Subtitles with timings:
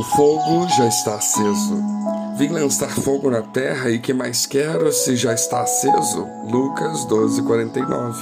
[0.00, 1.76] O fogo já está aceso.
[2.38, 6.26] Vim lançar fogo na terra e que mais quero se já está aceso?
[6.48, 8.18] Lucas 12, 49.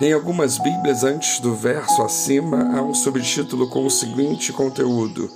[0.00, 5.30] Em algumas Bíblias, antes do verso acima, há um subtítulo com o seguinte conteúdo: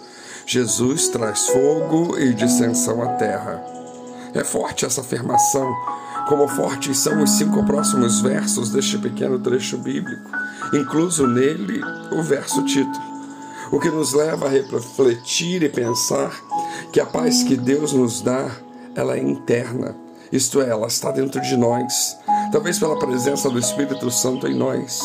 [0.46, 3.62] Jesus traz fogo e dissensão à terra.
[4.34, 5.72] É forte essa afirmação,
[6.28, 10.28] como fortes são os cinco próximos versos deste pequeno trecho bíblico,
[10.72, 11.80] incluso nele
[12.10, 13.15] o verso título
[13.70, 16.32] o que nos leva a refletir e pensar
[16.92, 18.50] que a paz que Deus nos dá,
[18.94, 19.96] ela é interna,
[20.30, 22.16] isto é, ela está dentro de nós,
[22.52, 25.00] talvez pela presença do Espírito Santo em nós.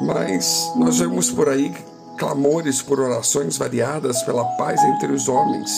[0.00, 1.72] Mas nós vemos por aí
[2.18, 5.70] clamores por orações variadas pela paz entre os homens.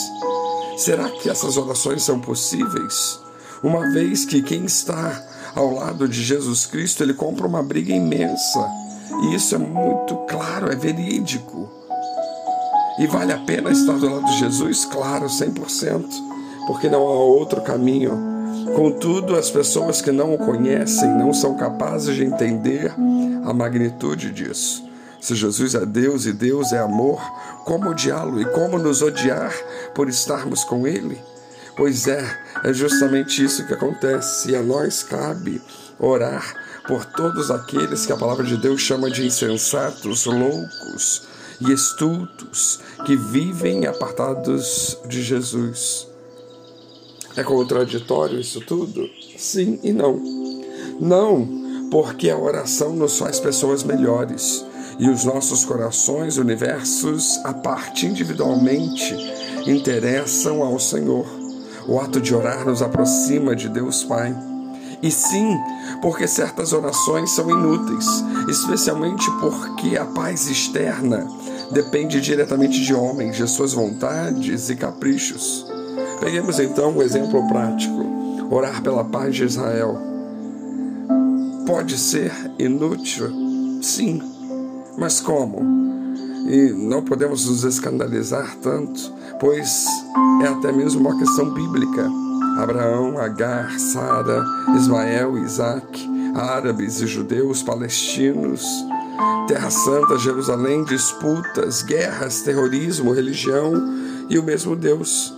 [0.77, 3.20] Será que essas orações são possíveis?
[3.62, 5.23] Uma vez que quem está
[5.54, 8.85] ao lado de Jesus Cristo, ele compra uma briga imensa
[9.23, 11.69] e isso é muito claro, é verídico.
[12.98, 14.84] E vale a pena estar do lado de Jesus?
[14.87, 16.05] Claro, 100%,
[16.66, 18.18] porque não há outro caminho.
[18.74, 22.93] Contudo, as pessoas que não o conhecem não são capazes de entender
[23.45, 24.84] a magnitude disso.
[25.21, 27.21] Se Jesus é Deus e Deus é amor,
[27.65, 29.52] como odiá-lo e como nos odiar
[29.95, 31.21] por estarmos com Ele?
[31.77, 32.24] Pois é,
[32.65, 35.60] é justamente isso que acontece e a nós cabe
[35.99, 41.23] orar por todos aqueles que a palavra de Deus chama de insensatos, loucos
[41.60, 46.06] e estultos, que vivem apartados de Jesus.
[47.37, 49.09] É contraditório isso tudo?
[49.37, 50.20] Sim e não.
[51.01, 54.65] Não, porque a oração nos faz pessoas melhores
[54.98, 59.15] e os nossos corações, universos, a parte individualmente,
[59.66, 61.26] interessam ao Senhor.
[61.87, 64.34] O ato de orar nos aproxima de Deus Pai.
[65.06, 65.56] E sim,
[66.03, 71.25] porque certas orações são inúteis, especialmente porque a paz externa
[71.71, 75.65] depende diretamente de homens, de suas vontades e caprichos.
[76.19, 78.04] Peguemos então um exemplo prático:
[78.50, 79.97] orar pela paz de Israel.
[81.65, 83.31] Pode ser inútil?
[83.81, 84.21] Sim,
[84.99, 85.61] mas como?
[86.49, 89.87] E não podemos nos escandalizar tanto, pois
[90.43, 92.25] é até mesmo uma questão bíblica.
[92.56, 94.44] Abraão, Agar, Sara,
[94.77, 98.65] Ismael, Isaac, árabes e judeus, palestinos,
[99.47, 103.72] Terra Santa, Jerusalém, disputas, guerras, terrorismo, religião
[104.28, 105.34] e o mesmo Deus.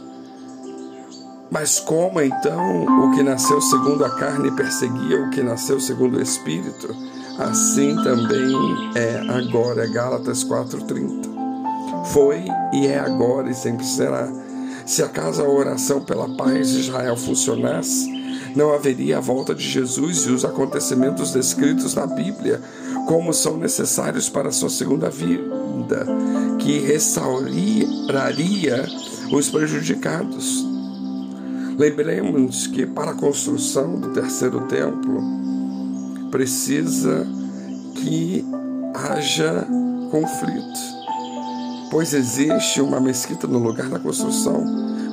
[1.50, 6.22] Mas como então o que nasceu segundo a carne perseguia o que nasceu segundo o
[6.22, 6.94] Espírito?
[7.38, 8.54] Assim também
[8.94, 11.28] é agora, Gálatas 4,30.
[12.06, 14.28] Foi e é agora e sempre será
[14.88, 18.10] se acaso a oração pela paz de Israel funcionasse,
[18.56, 22.62] não haveria a volta de Jesus e os acontecimentos descritos na Bíblia
[23.06, 26.06] como são necessários para a sua segunda vinda,
[26.58, 28.86] que restauraria
[29.30, 30.66] os prejudicados.
[31.76, 35.22] Lembremos que para a construção do terceiro templo
[36.30, 37.26] precisa
[37.94, 38.42] que
[38.94, 39.66] haja
[40.10, 40.97] conflito
[41.90, 44.64] pois existe uma mesquita no lugar da construção.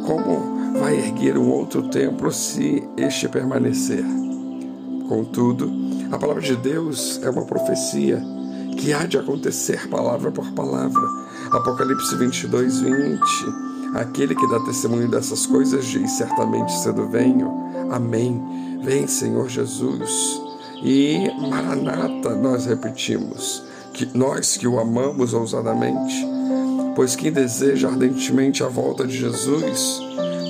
[0.06, 4.04] Como vai erguer um outro templo se este permanecer?
[5.08, 5.72] Contudo,
[6.12, 8.22] a palavra de Deus é uma profecia
[8.78, 11.02] que há de acontecer palavra por palavra.
[11.52, 13.22] Apocalipse 22, 20.
[13.96, 17.52] Aquele que dá testemunho dessas coisas diz: Certamente cedo venho.
[17.92, 18.80] Amém.
[18.84, 20.42] Vem, Senhor Jesus.
[20.84, 23.64] E Maranata, nós repetimos,
[23.94, 26.14] que nós que o amamos ousadamente,
[26.96, 30.00] Pois quem deseja ardentemente a volta de Jesus,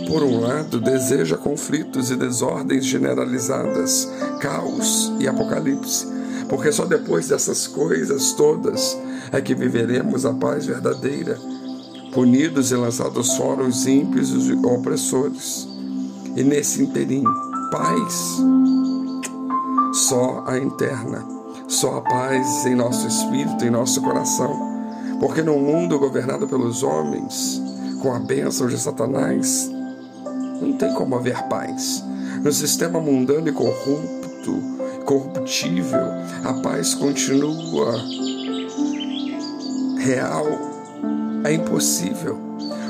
[0.08, 4.08] por um lado, deseja conflitos e desordens generalizadas,
[4.40, 6.06] caos e apocalipse,
[6.48, 8.96] porque só depois dessas coisas todas
[9.32, 11.40] é que viveremos a paz verdadeira,
[12.14, 15.68] punidos e lançados fora os ímpios e os opressores.
[16.36, 17.24] E nesse interim,
[17.72, 18.38] paz,
[19.94, 21.26] só a interna,
[21.68, 24.75] só a paz em nosso espírito, em nosso coração
[25.20, 27.62] porque num mundo governado pelos homens,
[28.02, 29.70] com a bênção de Satanás,
[30.62, 32.04] não tem como haver paz.
[32.44, 34.62] No sistema mundano e corrupto,
[35.06, 36.06] corruptível,
[36.44, 37.96] a paz continua
[39.98, 40.46] real.
[41.44, 42.40] É impossível.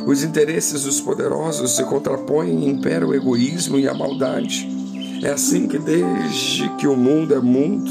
[0.05, 4.69] Os interesses dos poderosos se contrapõem e impera o egoísmo e a maldade.
[5.23, 7.89] É assim que, desde que o mundo é mundo,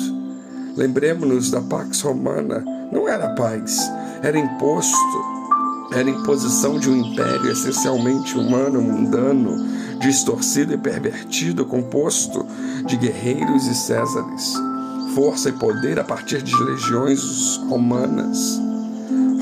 [0.76, 3.91] lembremos-nos da Pax Romana, não era paz,
[4.25, 5.23] era imposto,
[5.93, 9.55] era imposição de um império essencialmente humano, mundano,
[10.00, 12.47] distorcido e pervertido, composto
[12.87, 14.55] de guerreiros e césares,
[15.15, 18.59] força e poder a partir de legiões romanas.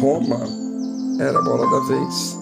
[0.00, 0.40] Roma
[1.20, 2.36] era a bola da vez.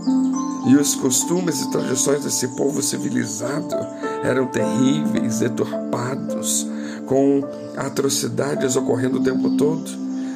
[0.67, 3.77] E os costumes e tradições desse povo civilizado
[4.23, 6.67] eram terríveis, deturpados,
[7.05, 7.47] com
[7.77, 9.91] atrocidades ocorrendo o tempo todo.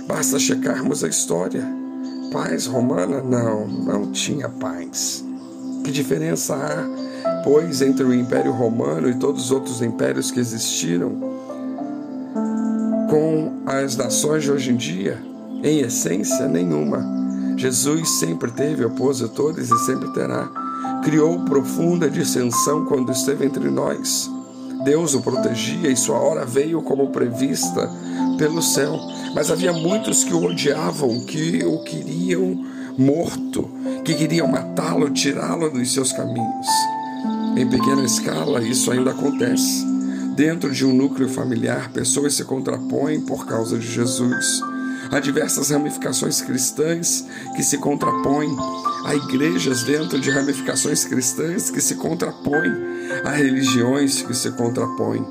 [0.06, 1.84] Basta checarmos a história.
[2.35, 3.23] Paz romana?
[3.23, 5.25] Não, não tinha paz.
[5.85, 11.13] Que diferença há, pois, entre o Império Romano e todos os outros impérios que existiram
[13.09, 15.23] com as nações de hoje em dia?
[15.63, 17.07] Em essência, nenhuma.
[17.57, 20.51] Jesus sempre teve opositores e sempre terá.
[21.05, 24.29] Criou profunda dissensão quando esteve entre nós.
[24.85, 27.89] Deus o protegia e sua hora veio como prevista
[28.37, 28.99] pelo céu.
[29.35, 32.65] Mas havia muitos que o odiavam, que o queriam
[32.97, 33.69] morto,
[34.05, 36.67] que queriam matá-lo, tirá-lo dos seus caminhos.
[37.57, 39.85] Em pequena escala, isso ainda acontece.
[40.37, 44.61] Dentro de um núcleo familiar, pessoas se contrapõem por causa de Jesus.
[45.11, 48.49] Há diversas ramificações cristãs que se contrapõem.
[49.05, 52.73] Há igrejas dentro de ramificações cristãs que se contrapõem.
[53.25, 55.25] Há religiões que se contrapõem.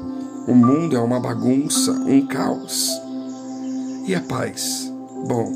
[0.47, 2.89] O mundo é uma bagunça, um caos.
[4.05, 4.91] E a paz?
[5.27, 5.51] Bom,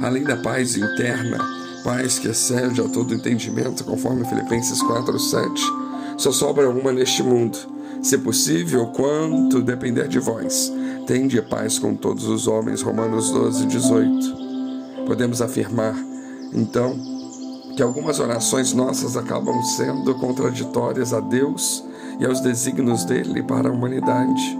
[0.00, 1.38] além da paz interna,
[1.84, 5.60] paz que excede a todo entendimento, conforme Filipenses 4:7,
[6.16, 7.58] só sobra uma neste mundo.
[8.02, 10.72] Se possível, quanto depender de vós,
[11.10, 12.82] Tende paz com todos os homens.
[12.82, 15.04] Romanos 12, 18.
[15.06, 15.96] Podemos afirmar,
[16.54, 16.96] então,
[17.76, 21.84] que algumas orações nossas acabam sendo contraditórias a Deus
[22.20, 24.56] e aos desígnios dele para a humanidade.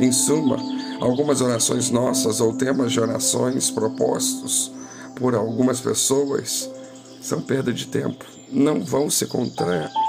[0.00, 0.56] Em suma,
[1.00, 4.72] algumas orações nossas ou temas de orações propostos
[5.16, 6.70] por algumas pessoas
[7.20, 9.26] são perda de tempo, não vão se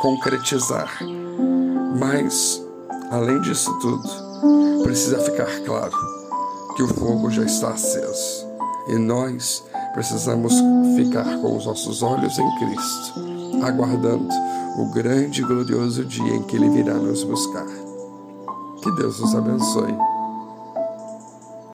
[0.01, 0.99] concretizar.
[1.99, 2.63] Mas,
[3.09, 5.95] além disso tudo, precisa ficar claro
[6.75, 8.45] que o fogo já está aceso
[8.87, 9.63] e nós
[9.93, 10.53] precisamos
[10.95, 13.13] ficar com os nossos olhos em Cristo,
[13.63, 14.29] aguardando
[14.77, 17.65] o grande e glorioso dia em que Ele virá nos buscar.
[18.83, 20.16] Que Deus nos abençoe.